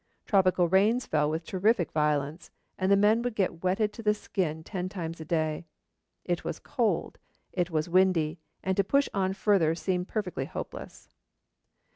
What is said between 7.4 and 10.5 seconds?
it was windy, and to push on farther seemed perfectly